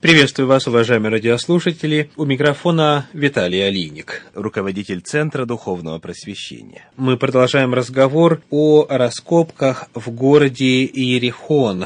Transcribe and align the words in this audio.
Приветствую 0.00 0.48
вас, 0.48 0.66
уважаемые 0.66 1.10
радиослушатели. 1.12 2.08
У 2.16 2.24
микрофона 2.24 3.06
Виталий 3.12 3.60
Алиник, 3.60 4.22
руководитель 4.32 5.02
Центра 5.02 5.44
Духовного 5.44 5.98
Просвещения. 5.98 6.88
Мы 6.96 7.18
продолжаем 7.18 7.74
разговор 7.74 8.40
о 8.48 8.86
раскопках 8.88 9.90
в 9.92 10.10
городе 10.10 10.86
Иерихон, 10.86 11.84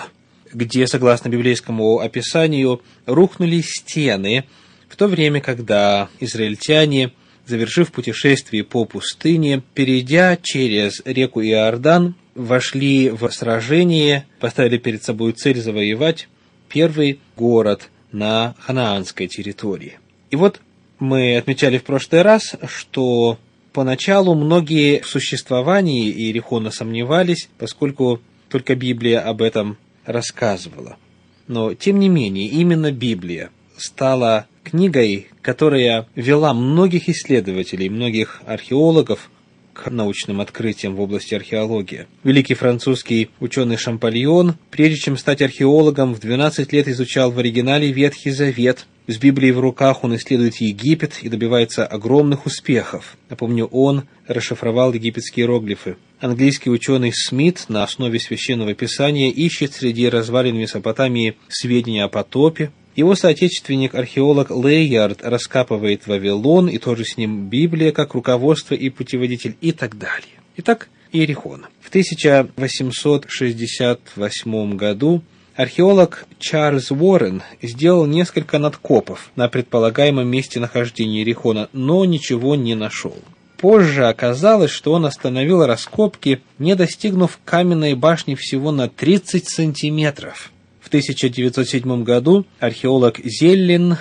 где, 0.52 0.86
согласно 0.86 1.28
библейскому 1.28 1.98
описанию, 1.98 2.82
рухнули 3.06 3.60
стены 3.62 4.44
в 4.88 4.94
то 4.94 5.08
время, 5.08 5.40
когда 5.40 6.08
израильтяне, 6.20 7.10
завершив 7.46 7.90
путешествие 7.90 8.62
по 8.62 8.84
пустыне, 8.84 9.60
перейдя 9.74 10.38
через 10.40 11.02
реку 11.04 11.42
Иордан, 11.42 12.14
вошли 12.36 13.10
в 13.10 13.28
сражение, 13.30 14.24
поставили 14.38 14.78
перед 14.78 15.02
собой 15.02 15.32
цель 15.32 15.60
завоевать 15.60 16.28
первый 16.68 17.18
город– 17.34 17.90
на 18.14 18.54
ханаанской 18.60 19.26
территории. 19.26 19.98
И 20.30 20.36
вот 20.36 20.60
мы 20.98 21.36
отмечали 21.36 21.78
в 21.78 21.84
прошлый 21.84 22.22
раз, 22.22 22.54
что 22.66 23.38
поначалу 23.72 24.34
многие 24.34 25.00
в 25.00 25.06
существовании 25.06 26.10
Иерихона 26.10 26.70
сомневались, 26.70 27.48
поскольку 27.58 28.20
только 28.48 28.76
Библия 28.76 29.20
об 29.20 29.42
этом 29.42 29.76
рассказывала. 30.06 30.96
Но, 31.48 31.74
тем 31.74 31.98
не 31.98 32.08
менее, 32.08 32.46
именно 32.46 32.92
Библия 32.92 33.50
стала 33.76 34.46
книгой, 34.62 35.26
которая 35.42 36.06
вела 36.14 36.54
многих 36.54 37.08
исследователей, 37.08 37.88
многих 37.88 38.42
археологов 38.46 39.28
к 39.74 39.90
научным 39.90 40.40
открытиям 40.40 40.94
в 40.94 41.00
области 41.00 41.34
археологии. 41.34 42.06
Великий 42.22 42.54
французский 42.54 43.30
ученый 43.40 43.76
Шампальон, 43.76 44.54
прежде 44.70 44.96
чем 44.96 45.18
стать 45.18 45.42
археологом, 45.42 46.14
в 46.14 46.20
12 46.20 46.72
лет 46.72 46.88
изучал 46.88 47.30
в 47.30 47.38
оригинале 47.38 47.92
Ветхий 47.92 48.30
Завет. 48.30 48.86
С 49.06 49.18
Библией 49.18 49.52
в 49.52 49.60
руках 49.60 50.02
он 50.02 50.16
исследует 50.16 50.56
Египет 50.56 51.18
и 51.20 51.28
добивается 51.28 51.84
огромных 51.84 52.46
успехов. 52.46 53.18
Напомню, 53.28 53.66
он 53.66 54.04
расшифровал 54.26 54.94
египетские 54.94 55.44
иероглифы. 55.44 55.96
Английский 56.20 56.70
ученый 56.70 57.12
Смит 57.12 57.66
на 57.68 57.82
основе 57.82 58.18
священного 58.18 58.72
писания 58.72 59.30
ищет 59.30 59.74
среди 59.74 60.08
развалин 60.08 60.56
Месопотамии 60.56 61.36
сведения 61.48 62.04
о 62.04 62.08
потопе, 62.08 62.70
его 62.96 63.14
соотечественник-археолог 63.14 64.50
Лейярд 64.50 65.22
раскапывает 65.22 66.06
Вавилон, 66.06 66.68
и 66.68 66.76
тоже 66.78 67.04
с 67.04 67.16
ним 67.16 67.48
Библия 67.48 67.92
как 67.92 68.14
руководство 68.14 68.74
и 68.74 68.90
путеводитель 68.90 69.56
и 69.60 69.72
так 69.72 69.96
далее. 69.98 70.40
Итак, 70.56 70.88
Иерихон. 71.12 71.66
В 71.80 71.88
1868 71.88 74.76
году 74.76 75.22
археолог 75.54 76.26
Чарльз 76.38 76.90
Уоррен 76.90 77.42
сделал 77.62 78.06
несколько 78.06 78.58
надкопов 78.58 79.30
на 79.36 79.48
предполагаемом 79.48 80.28
месте 80.28 80.60
нахождения 80.60 81.18
Иерихона, 81.18 81.68
но 81.72 82.04
ничего 82.04 82.54
не 82.54 82.74
нашел. 82.74 83.16
Позже 83.58 84.06
оказалось, 84.06 84.70
что 84.70 84.92
он 84.92 85.06
остановил 85.06 85.64
раскопки, 85.64 86.42
не 86.58 86.74
достигнув 86.74 87.38
каменной 87.44 87.94
башни 87.94 88.34
всего 88.34 88.72
на 88.72 88.88
30 88.88 89.48
сантиметров. 89.48 90.50
В 90.84 90.88
1907 90.88 92.04
году 92.04 92.44
археолог 92.60 93.18
Зеллин 93.24 93.96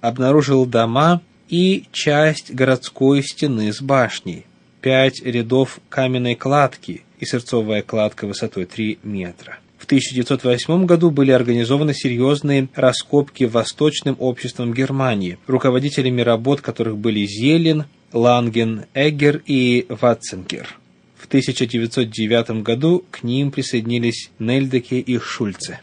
обнаружил 0.00 0.66
дома 0.66 1.20
и 1.48 1.86
часть 1.90 2.54
городской 2.54 3.24
стены 3.24 3.72
с 3.72 3.82
башней, 3.82 4.46
пять 4.80 5.20
рядов 5.20 5.80
каменной 5.88 6.36
кладки 6.36 7.02
и 7.18 7.26
сырцовая 7.26 7.82
кладка 7.82 8.28
высотой 8.28 8.66
3 8.66 9.00
метра. 9.02 9.58
В 9.78 9.84
1908 9.86 10.86
году 10.86 11.10
были 11.10 11.32
организованы 11.32 11.92
серьезные 11.92 12.68
раскопки 12.76 13.42
Восточным 13.42 14.14
обществом 14.20 14.72
Германии, 14.72 15.38
руководителями 15.48 16.20
работ 16.20 16.60
которых 16.60 16.98
были 16.98 17.26
Зелин, 17.26 17.86
Ланген, 18.12 18.84
Эггер 18.94 19.42
и 19.44 19.86
Ватценгер. 19.88 20.78
В 21.16 21.26
1909 21.26 22.62
году 22.62 23.04
к 23.10 23.24
ним 23.24 23.50
присоединились 23.50 24.30
Нельдеке 24.38 25.00
и 25.00 25.18
Шульце. 25.18 25.80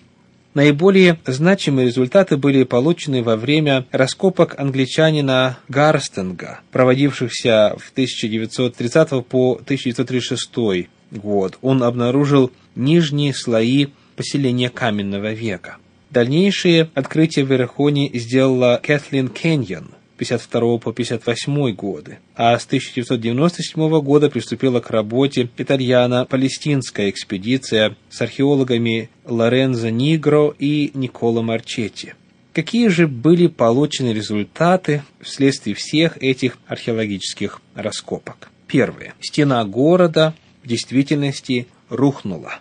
Наиболее 0.56 1.20
значимые 1.26 1.88
результаты 1.88 2.38
были 2.38 2.64
получены 2.64 3.22
во 3.22 3.36
время 3.36 3.86
раскопок 3.92 4.58
англичанина 4.58 5.58
Гарстенга, 5.68 6.62
проводившихся 6.72 7.76
в 7.78 7.92
1930 7.92 9.26
по 9.28 9.56
1936 9.56 10.88
год. 11.12 11.58
Он 11.62 11.84
обнаружил 11.84 12.52
нижние 12.74 13.34
слои 13.34 13.88
поселения 14.16 14.70
каменного 14.70 15.34
века. 15.34 15.76
Дальнейшие 16.10 16.90
открытия 16.94 17.44
в 17.44 17.54
Ирахоне 17.54 18.10
сделала 18.14 18.80
Кэтлин 18.82 19.28
Кеньон– 19.28 19.90
52 20.18 20.78
по 20.78 20.94
58 20.94 21.72
годы, 21.72 22.20
а 22.36 22.58
с 22.58 22.66
1997 22.66 24.02
года 24.02 24.30
приступила 24.30 24.80
к 24.80 24.90
работе 24.90 25.50
итальяно-палестинская 25.58 27.09
экспедиция 27.09 27.96
с 28.09 28.22
археологами 28.22 29.09
Лорензо 29.25 29.92
Нигро 29.92 30.56
и 30.58 30.92
Николо 30.94 31.42
Марчетти. 31.42 32.14
Какие 32.54 32.88
же 32.88 33.08
были 33.08 33.48
получены 33.48 34.14
результаты 34.14 35.04
вследствие 35.22 35.75
всех 35.75 36.18
этих 36.24 36.58
археологических 36.68 37.62
раскопок? 37.74 38.50
Первое. 38.68 39.14
Стена 39.20 39.64
города 39.66 40.34
в 40.64 40.68
действительности 40.68 41.68
рухнула, 41.90 42.59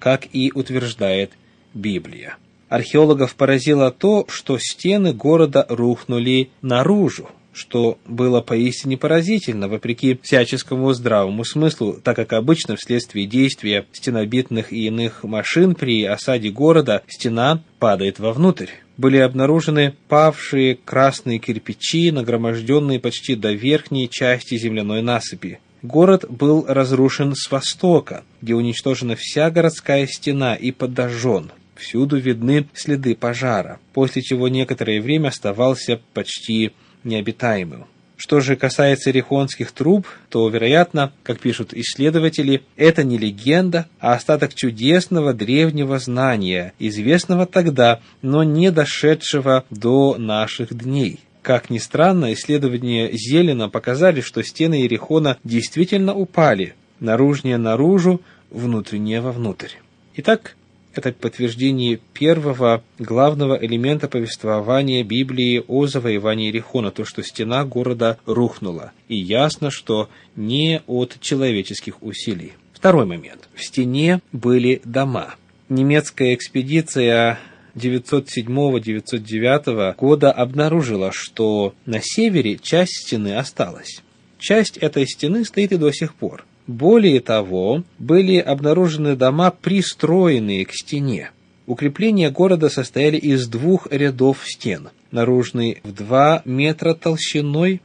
как 0.00 0.26
и 0.32 0.50
утверждает 0.52 1.30
Библия 1.74 2.36
археологов 2.74 3.36
поразило 3.36 3.90
то, 3.90 4.26
что 4.28 4.58
стены 4.58 5.12
города 5.12 5.64
рухнули 5.68 6.50
наружу, 6.60 7.28
что 7.52 7.98
было 8.04 8.40
поистине 8.40 8.96
поразительно, 8.96 9.68
вопреки 9.68 10.18
всяческому 10.20 10.92
здравому 10.92 11.44
смыслу, 11.44 12.00
так 12.02 12.16
как 12.16 12.32
обычно 12.32 12.74
вследствие 12.74 13.26
действия 13.26 13.86
стенобитных 13.92 14.72
и 14.72 14.88
иных 14.88 15.22
машин 15.22 15.76
при 15.76 16.04
осаде 16.04 16.50
города 16.50 17.02
стена 17.06 17.62
падает 17.78 18.18
вовнутрь. 18.18 18.70
Были 18.96 19.18
обнаружены 19.18 19.94
павшие 20.08 20.76
красные 20.84 21.38
кирпичи, 21.38 22.10
нагроможденные 22.10 22.98
почти 22.98 23.36
до 23.36 23.52
верхней 23.52 24.08
части 24.08 24.56
земляной 24.58 25.02
насыпи. 25.02 25.60
Город 25.82 26.24
был 26.28 26.64
разрушен 26.66 27.34
с 27.36 27.50
востока, 27.50 28.24
где 28.40 28.54
уничтожена 28.54 29.16
вся 29.16 29.50
городская 29.50 30.06
стена 30.06 30.54
и 30.54 30.70
подожжен. 30.72 31.52
Всюду 31.76 32.18
видны 32.18 32.68
следы 32.74 33.14
пожара, 33.14 33.80
после 33.92 34.22
чего 34.22 34.48
некоторое 34.48 35.00
время 35.00 35.28
оставался 35.28 36.00
почти 36.12 36.72
необитаемым. 37.02 37.86
Что 38.16 38.40
же 38.40 38.54
касается 38.54 39.10
рихонских 39.10 39.72
труб, 39.72 40.06
то, 40.28 40.48
вероятно, 40.48 41.12
как 41.24 41.40
пишут 41.40 41.74
исследователи, 41.74 42.62
это 42.76 43.02
не 43.02 43.18
легенда, 43.18 43.86
а 43.98 44.14
остаток 44.14 44.54
чудесного 44.54 45.34
древнего 45.34 45.98
знания, 45.98 46.72
известного 46.78 47.44
тогда, 47.44 48.00
но 48.22 48.44
не 48.44 48.70
дошедшего 48.70 49.64
до 49.70 50.16
наших 50.16 50.72
дней. 50.74 51.20
Как 51.42 51.70
ни 51.70 51.78
странно, 51.78 52.32
исследования 52.32 53.10
Зелена 53.12 53.68
показали, 53.68 54.20
что 54.20 54.42
стены 54.42 54.74
Ерехона 54.74 55.36
действительно 55.44 56.14
упали, 56.14 56.74
наружнее 57.00 57.58
наружу, 57.58 58.22
внутреннее 58.48 59.20
вовнутрь. 59.20 59.72
Итак, 60.16 60.56
это 60.98 61.12
подтверждение 61.12 62.00
первого 62.12 62.82
главного 62.98 63.54
элемента 63.54 64.08
повествования 64.08 65.04
Библии 65.04 65.62
о 65.66 65.86
завоевании 65.86 66.50
Рихона, 66.50 66.90
то, 66.90 67.04
что 67.04 67.22
стена 67.22 67.64
города 67.64 68.18
рухнула. 68.26 68.90
И 69.08 69.16
ясно, 69.16 69.70
что 69.70 70.10
не 70.36 70.82
от 70.86 71.18
человеческих 71.20 72.02
усилий. 72.02 72.52
Второй 72.72 73.06
момент. 73.06 73.48
В 73.54 73.64
стене 73.64 74.20
были 74.32 74.82
дома. 74.84 75.36
Немецкая 75.68 76.34
экспедиция 76.34 77.38
907-909 77.76 79.94
года 79.96 80.32
обнаружила, 80.32 81.10
что 81.12 81.74
на 81.86 82.00
севере 82.02 82.58
часть 82.58 83.06
стены 83.06 83.36
осталась. 83.36 84.02
Часть 84.38 84.76
этой 84.76 85.06
стены 85.06 85.44
стоит 85.44 85.72
и 85.72 85.76
до 85.76 85.90
сих 85.90 86.14
пор. 86.14 86.44
Более 86.66 87.20
того, 87.20 87.84
были 87.98 88.38
обнаружены 88.38 89.16
дома, 89.16 89.50
пристроенные 89.50 90.64
к 90.64 90.72
стене. 90.72 91.30
Укрепления 91.66 92.30
города 92.30 92.68
состояли 92.68 93.16
из 93.16 93.46
двух 93.48 93.86
рядов 93.90 94.42
стен. 94.44 94.88
Наружный 95.10 95.80
в 95.82 95.92
2 95.92 96.42
метра 96.44 96.94
толщиной 96.94 97.80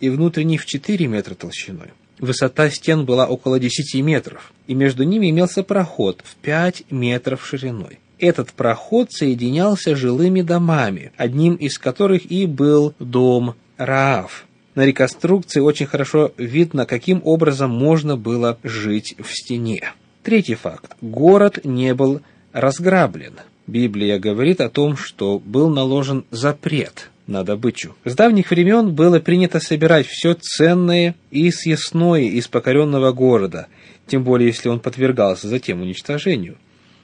и 0.00 0.08
внутренний 0.08 0.58
в 0.58 0.66
4 0.66 1.06
метра 1.06 1.34
толщиной. 1.34 1.88
Высота 2.18 2.70
стен 2.70 3.04
была 3.04 3.26
около 3.26 3.58
10 3.58 4.02
метров, 4.02 4.52
и 4.66 4.74
между 4.74 5.04
ними 5.04 5.30
имелся 5.30 5.62
проход 5.62 6.22
в 6.24 6.36
5 6.36 6.84
метров 6.90 7.44
шириной. 7.44 7.98
Этот 8.18 8.52
проход 8.52 9.12
соединялся 9.12 9.96
жилыми 9.96 10.42
домами, 10.42 11.12
одним 11.16 11.54
из 11.56 11.78
которых 11.78 12.30
и 12.30 12.46
был 12.46 12.94
дом 12.98 13.54
Раав. 13.76 14.46
На 14.74 14.84
реконструкции 14.84 15.60
очень 15.60 15.86
хорошо 15.86 16.32
видно, 16.36 16.84
каким 16.84 17.20
образом 17.24 17.70
можно 17.70 18.16
было 18.16 18.58
жить 18.64 19.14
в 19.18 19.32
стене. 19.32 19.92
Третий 20.22 20.54
факт. 20.54 20.96
Город 21.00 21.60
не 21.64 21.94
был 21.94 22.22
разграблен. 22.52 23.34
Библия 23.66 24.18
говорит 24.18 24.60
о 24.60 24.68
том, 24.68 24.96
что 24.96 25.38
был 25.38 25.68
наложен 25.70 26.24
запрет 26.30 27.10
на 27.26 27.44
добычу. 27.44 27.94
С 28.04 28.14
давних 28.14 28.50
времен 28.50 28.94
было 28.94 29.20
принято 29.20 29.60
собирать 29.60 30.06
все 30.06 30.34
ценное 30.34 31.14
и 31.30 31.50
съестное 31.50 32.22
из 32.22 32.48
покоренного 32.48 33.12
города, 33.12 33.68
тем 34.06 34.24
более 34.24 34.48
если 34.48 34.68
он 34.68 34.80
подвергался 34.80 35.48
затем 35.48 35.80
уничтожению. 35.80 36.56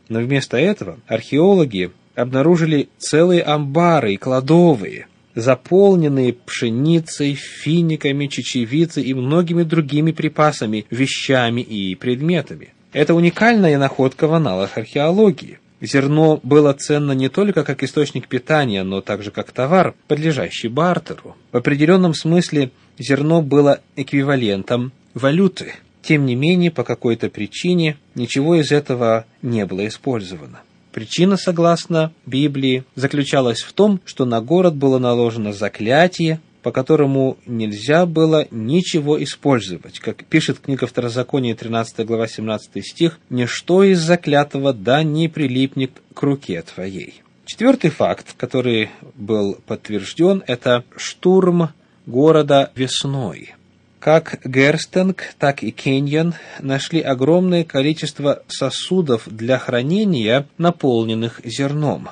Но 0.09 0.21
вместо 0.21 0.59
этого 0.59 0.99
археологи 1.07 1.91
обнаружили 2.15 2.89
целые 2.99 3.43
амбары 3.43 4.15
и 4.15 4.17
кладовые, 4.17 5.07
заполненные 5.41 6.33
пшеницей, 6.33 7.35
финиками, 7.35 8.27
чечевицей 8.27 9.05
и 9.05 9.15
многими 9.15 9.63
другими 9.63 10.13
припасами, 10.13 10.87
вещами 10.91 11.61
и 11.61 11.95
предметами. 11.95 12.75
Это 12.93 13.15
уникальная 13.15 13.79
находка 13.79 14.27
в 14.27 14.35
аналах 14.35 14.77
археологии. 14.77 15.59
Зерно 15.81 16.41
было 16.43 16.73
ценно 16.75 17.13
не 17.13 17.29
только 17.29 17.65
как 17.65 17.83
источник 17.83 18.29
питания, 18.29 18.83
но 18.83 19.01
также 19.01 19.31
как 19.31 19.51
товар, 19.51 19.95
подлежащий 20.09 20.69
бартеру. 20.69 21.37
В 21.53 21.57
определенном 21.57 22.13
смысле 22.13 22.71
зерно 22.99 23.41
было 23.41 23.81
эквивалентом 23.97 24.93
валюты. 25.15 25.75
Тем 26.03 26.27
не 26.27 26.35
менее, 26.35 26.71
по 26.71 26.85
какой-то 26.85 27.31
причине 27.31 27.97
ничего 28.15 28.57
из 28.57 28.73
этого 28.73 29.25
не 29.43 29.65
было 29.65 29.87
использовано. 29.87 30.61
Причина, 30.93 31.37
согласно 31.37 32.13
Библии, 32.27 32.85
заключалась 32.95 33.63
в 33.63 33.73
том, 33.73 34.01
что 34.05 34.25
на 34.25 34.41
город 34.41 34.75
было 34.75 34.99
наложено 34.99 35.53
заклятие, 35.53 36.41
по 36.63 36.73
которому 36.73 37.39
нельзя 37.47 38.07
было 38.07 38.47
ничего 38.51 39.23
использовать. 39.23 39.99
Как 40.01 40.25
пишет 40.25 40.59
книга 40.59 40.87
Второзакония, 40.87 41.55
13 41.55 42.05
глава, 42.07 42.27
17 42.27 42.85
стих, 42.85 43.19
«Ничто 43.31 43.85
из 43.85 44.01
заклятого 44.01 44.73
да 44.73 45.03
не 45.03 45.29
прилипнет 45.29 45.93
к 46.13 46.23
руке 46.23 46.63
твоей». 46.63 47.23
Четвертый 47.47 47.91
факт, 47.91 48.35
который 48.37 48.91
был 49.15 49.59
подтвержден, 49.67 50.45
это 50.47 50.85
штурм 50.97 51.71
города 52.07 52.71
весной. 52.75 53.55
Как 54.01 54.41
Герстенг, 54.47 55.35
так 55.39 55.63
и 55.63 55.71
Кеньян 55.71 56.35
нашли 56.59 57.03
огромное 57.03 57.65
количество 57.65 58.43
сосудов 58.49 59.25
для 59.27 59.59
хранения, 59.59 60.47
наполненных 60.57 61.43
зерном. 61.45 62.09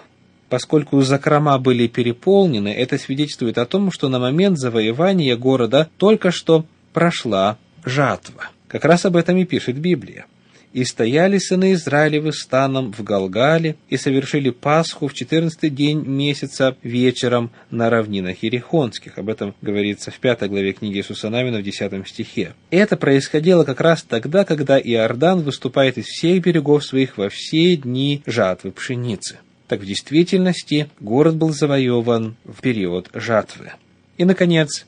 Поскольку 0.50 1.00
закрома 1.00 1.58
были 1.58 1.86
переполнены, 1.86 2.68
это 2.68 2.98
свидетельствует 2.98 3.56
о 3.56 3.64
том, 3.64 3.90
что 3.90 4.10
на 4.10 4.18
момент 4.18 4.58
завоевания 4.58 5.34
города 5.34 5.88
только 5.96 6.30
что 6.30 6.66
прошла 6.92 7.56
жатва. 7.86 8.50
Как 8.66 8.84
раз 8.84 9.06
об 9.06 9.16
этом 9.16 9.38
и 9.38 9.46
пишет 9.46 9.78
Библия 9.78 10.26
и 10.72 10.84
стояли 10.84 11.38
сыны 11.38 11.72
Израилевы 11.72 12.32
станом 12.32 12.92
в 12.92 13.02
Галгале, 13.02 13.76
и 13.88 13.96
совершили 13.96 14.50
Пасху 14.50 15.08
в 15.08 15.14
четырнадцатый 15.14 15.70
день 15.70 16.04
месяца 16.04 16.76
вечером 16.82 17.50
на 17.70 17.90
равнинах 17.90 18.42
Ерехонских. 18.42 19.18
Об 19.18 19.28
этом 19.28 19.54
говорится 19.62 20.10
в 20.10 20.18
пятой 20.18 20.48
главе 20.48 20.72
книги 20.72 20.98
Иисуса 20.98 21.30
Навина 21.30 21.58
в 21.58 21.62
десятом 21.62 22.04
стихе. 22.06 22.54
Это 22.70 22.96
происходило 22.96 23.64
как 23.64 23.80
раз 23.80 24.02
тогда, 24.02 24.44
когда 24.44 24.78
Иордан 24.78 25.42
выступает 25.42 25.98
из 25.98 26.06
всех 26.06 26.42
берегов 26.42 26.84
своих 26.84 27.18
во 27.18 27.28
все 27.28 27.76
дни 27.76 28.22
жатвы 28.26 28.72
пшеницы. 28.72 29.38
Так 29.68 29.80
в 29.80 29.86
действительности 29.86 30.88
город 30.98 31.36
был 31.36 31.50
завоеван 31.50 32.36
в 32.44 32.60
период 32.62 33.10
жатвы. 33.12 33.72
И, 34.16 34.24
наконец, 34.24 34.86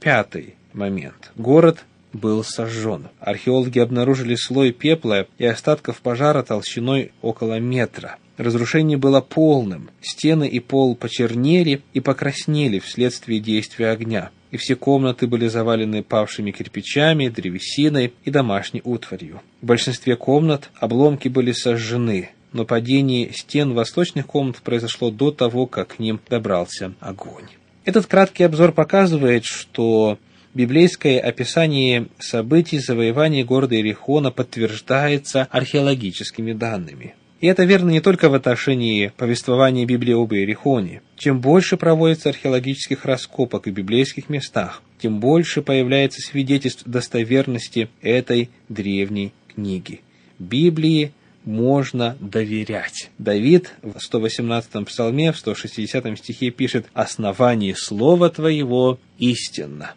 пятый 0.00 0.54
момент. 0.72 1.30
Город 1.36 1.84
был 2.12 2.44
сожжен. 2.44 3.08
Археологи 3.20 3.78
обнаружили 3.78 4.34
слой 4.34 4.72
пепла 4.72 5.26
и 5.38 5.44
остатков 5.44 6.00
пожара 6.00 6.42
толщиной 6.42 7.12
около 7.22 7.58
метра. 7.58 8.16
Разрушение 8.36 8.96
было 8.96 9.20
полным. 9.20 9.90
Стены 10.00 10.48
и 10.48 10.58
пол 10.58 10.96
почернели 10.96 11.82
и 11.92 12.00
покраснели 12.00 12.78
вследствие 12.78 13.40
действия 13.40 13.90
огня. 13.90 14.30
И 14.50 14.56
все 14.56 14.74
комнаты 14.74 15.26
были 15.26 15.48
завалены 15.48 16.02
павшими 16.02 16.50
кирпичами, 16.50 17.28
древесиной 17.28 18.12
и 18.24 18.30
домашней 18.30 18.82
утварью. 18.84 19.40
В 19.60 19.66
большинстве 19.66 20.16
комнат 20.16 20.70
обломки 20.74 21.28
были 21.28 21.52
сожжены, 21.52 22.30
но 22.52 22.64
падение 22.64 23.32
стен 23.32 23.72
восточных 23.72 24.26
комнат 24.26 24.56
произошло 24.56 25.10
до 25.10 25.30
того, 25.30 25.66
как 25.66 25.96
к 25.96 25.98
ним 25.98 26.20
добрался 26.28 26.94
огонь. 27.00 27.46
Этот 27.84 28.06
краткий 28.06 28.44
обзор 28.44 28.72
показывает, 28.72 29.44
что 29.44 30.18
библейское 30.54 31.18
описание 31.20 32.08
событий 32.18 32.78
завоевания 32.78 33.44
города 33.44 33.74
Иерихона 33.74 34.30
подтверждается 34.30 35.48
археологическими 35.50 36.52
данными. 36.52 37.14
И 37.40 37.48
это 37.48 37.64
верно 37.64 37.90
не 37.90 38.00
только 38.00 38.28
в 38.28 38.34
отношении 38.34 39.12
повествования 39.16 39.84
Библии 39.84 40.14
об 40.14 40.32
Иерихоне. 40.32 41.02
Чем 41.16 41.40
больше 41.40 41.76
проводится 41.76 42.28
археологических 42.28 43.04
раскопок 43.04 43.66
в 43.66 43.70
библейских 43.70 44.28
местах, 44.28 44.80
тем 45.00 45.18
больше 45.18 45.60
появляется 45.60 46.20
свидетельств 46.22 46.84
достоверности 46.86 47.88
этой 48.00 48.50
древней 48.68 49.32
книги. 49.52 50.02
Библии 50.38 51.12
можно 51.44 52.16
доверять. 52.20 53.10
Давид 53.18 53.74
в 53.82 53.96
118-м 53.96 54.84
псалме, 54.84 55.32
в 55.32 55.36
160 55.36 56.18
стихе 56.18 56.50
пишет 56.50 56.86
«Основание 56.92 57.74
слова 57.76 58.30
твоего 58.30 59.00
истинно». 59.18 59.94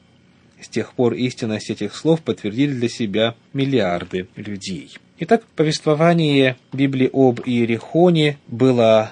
С 0.66 0.68
тех 0.68 0.94
пор 0.94 1.14
истинность 1.14 1.70
этих 1.70 1.96
слов 1.96 2.22
подтвердили 2.24 2.74
для 2.74 2.90
себя 2.90 3.36
миллиарды 3.54 4.28
людей. 4.36 4.98
Итак, 5.20 5.44
повествование 5.56 6.58
Библии 6.74 7.08
об 7.14 7.40
Иерихоне 7.46 8.40
было 8.48 9.12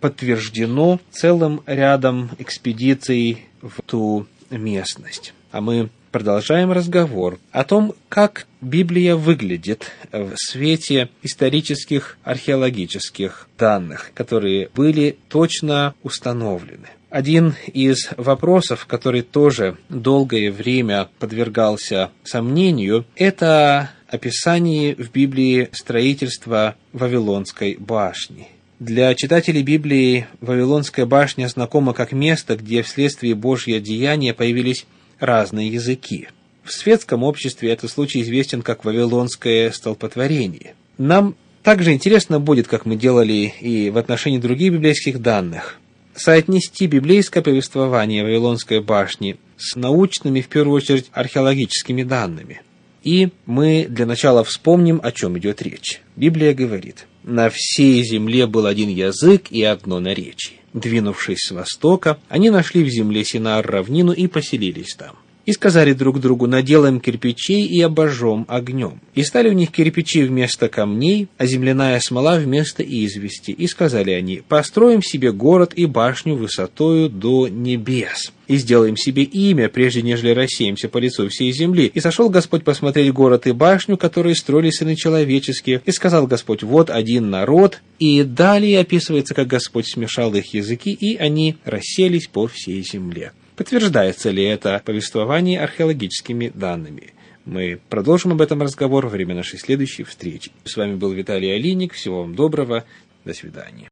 подтверждено 0.00 1.00
целым 1.10 1.62
рядом 1.64 2.32
экспедиций 2.38 3.46
в 3.62 3.80
ту 3.80 4.26
местность. 4.50 5.32
А 5.52 5.62
мы 5.62 5.88
продолжаем 6.10 6.72
разговор 6.72 7.38
о 7.52 7.64
том, 7.64 7.94
как 8.08 8.46
Библия 8.60 9.16
выглядит 9.16 9.92
в 10.12 10.32
свете 10.36 11.08
исторических 11.22 12.18
археологических 12.24 13.48
данных, 13.58 14.10
которые 14.14 14.68
были 14.74 15.16
точно 15.28 15.94
установлены. 16.02 16.88
Один 17.10 17.54
из 17.72 18.10
вопросов, 18.16 18.86
который 18.86 19.22
тоже 19.22 19.76
долгое 19.88 20.52
время 20.52 21.08
подвергался 21.18 22.10
сомнению, 22.22 23.04
это 23.16 23.90
описание 24.08 24.94
в 24.94 25.10
Библии 25.10 25.68
строительства 25.72 26.76
Вавилонской 26.92 27.76
башни. 27.78 28.48
Для 28.78 29.14
читателей 29.14 29.62
Библии 29.62 30.26
Вавилонская 30.40 31.04
башня 31.04 31.48
знакома 31.48 31.92
как 31.92 32.12
место, 32.12 32.56
где 32.56 32.82
вследствие 32.82 33.34
Божьего 33.34 33.80
деяния 33.80 34.32
появились 34.32 34.86
разные 35.20 35.68
языки. 35.68 36.28
В 36.64 36.72
светском 36.72 37.22
обществе 37.22 37.70
этот 37.70 37.90
случай 37.90 38.22
известен 38.22 38.62
как 38.62 38.84
Вавилонское 38.84 39.70
столпотворение. 39.70 40.74
Нам 40.98 41.36
также 41.62 41.92
интересно 41.92 42.40
будет, 42.40 42.68
как 42.68 42.86
мы 42.86 42.96
делали 42.96 43.52
и 43.60 43.90
в 43.90 43.98
отношении 43.98 44.38
других 44.38 44.72
библейских 44.72 45.20
данных, 45.20 45.78
соотнести 46.14 46.86
библейское 46.86 47.42
повествование 47.42 48.22
Вавилонской 48.22 48.80
башни 48.80 49.36
с 49.56 49.76
научными, 49.76 50.40
в 50.40 50.48
первую 50.48 50.76
очередь, 50.76 51.10
археологическими 51.12 52.02
данными. 52.02 52.62
И 53.02 53.30
мы 53.46 53.86
для 53.88 54.06
начала 54.06 54.44
вспомним, 54.44 55.00
о 55.02 55.12
чем 55.12 55.38
идет 55.38 55.62
речь. 55.62 56.00
Библия 56.16 56.52
говорит, 56.52 57.06
«На 57.22 57.50
всей 57.50 58.02
земле 58.04 58.46
был 58.46 58.66
один 58.66 58.88
язык 58.88 59.50
и 59.50 59.62
одно 59.62 60.00
наречие. 60.00 60.59
Двинувшись 60.72 61.40
с 61.40 61.50
востока, 61.50 62.18
они 62.28 62.50
нашли 62.50 62.84
в 62.84 62.88
земле 62.88 63.24
Синар 63.24 63.66
равнину 63.66 64.12
и 64.12 64.26
поселились 64.28 64.94
там 64.94 65.16
и 65.50 65.52
сказали 65.52 65.94
друг 65.94 66.20
другу, 66.20 66.46
наделаем 66.46 67.00
кирпичей 67.00 67.66
и 67.66 67.82
обожжем 67.82 68.46
огнем. 68.46 69.00
И 69.16 69.24
стали 69.24 69.48
у 69.48 69.52
них 69.52 69.72
кирпичи 69.72 70.22
вместо 70.22 70.68
камней, 70.68 71.26
а 71.38 71.46
земляная 71.46 71.98
смола 71.98 72.36
вместо 72.36 72.84
извести. 72.84 73.50
И 73.50 73.66
сказали 73.66 74.12
они, 74.12 74.42
построим 74.48 75.02
себе 75.02 75.32
город 75.32 75.72
и 75.74 75.86
башню 75.86 76.36
высотою 76.36 77.10
до 77.10 77.48
небес. 77.48 78.32
И 78.46 78.58
сделаем 78.58 78.96
себе 78.96 79.24
имя, 79.24 79.68
прежде 79.68 80.02
нежели 80.02 80.30
рассеемся 80.30 80.88
по 80.88 80.98
лицу 80.98 81.28
всей 81.28 81.50
земли. 81.52 81.90
И 81.92 81.98
сошел 81.98 82.30
Господь 82.30 82.62
посмотреть 82.62 83.12
город 83.12 83.48
и 83.48 83.52
башню, 83.52 83.96
которые 83.96 84.36
строили 84.36 84.70
сыны 84.70 84.94
человеческие. 84.94 85.82
И 85.84 85.90
сказал 85.90 86.28
Господь, 86.28 86.62
вот 86.62 86.90
один 86.90 87.28
народ. 87.28 87.80
И 87.98 88.22
далее 88.22 88.78
описывается, 88.78 89.34
как 89.34 89.48
Господь 89.48 89.88
смешал 89.88 90.32
их 90.34 90.54
языки, 90.54 90.92
и 90.92 91.16
они 91.16 91.56
расселись 91.64 92.28
по 92.28 92.46
всей 92.46 92.84
земле. 92.84 93.32
Подтверждается 93.56 94.30
ли 94.30 94.44
это 94.44 94.80
повествование 94.84 95.60
археологическими 95.60 96.52
данными? 96.54 97.14
Мы 97.44 97.80
продолжим 97.88 98.32
об 98.32 98.42
этом 98.42 98.60
разговор 98.62 99.06
во 99.06 99.10
время 99.10 99.34
нашей 99.34 99.58
следующей 99.58 100.04
встречи. 100.04 100.52
С 100.64 100.76
вами 100.76 100.94
был 100.94 101.12
Виталий 101.12 101.54
Алиник. 101.54 101.94
Всего 101.94 102.20
вам 102.22 102.34
доброго. 102.34 102.84
До 103.24 103.32
свидания. 103.34 103.88